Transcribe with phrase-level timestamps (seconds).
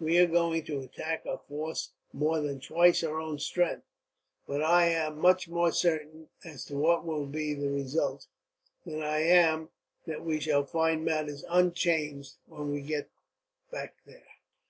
[0.00, 3.82] We are going to attack a force more than twice our own strength,
[4.46, 8.26] but I am much more certain as to what will be the result,
[8.86, 9.68] than I am
[10.06, 13.10] that we shall find matters unchanged when we get
[13.70, 14.24] back here."